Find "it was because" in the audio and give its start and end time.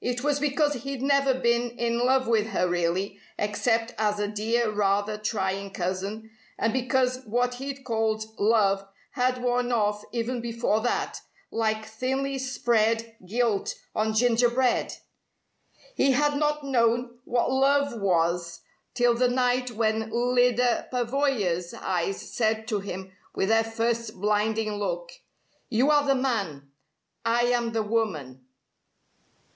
0.00-0.72